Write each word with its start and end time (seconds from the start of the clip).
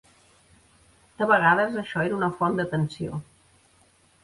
De 1.23 1.27
vegades 1.33 1.77
això 1.83 2.07
era 2.07 2.19
una 2.21 2.31
font 2.41 2.59
de 2.63 2.67
tensió. 2.75 3.23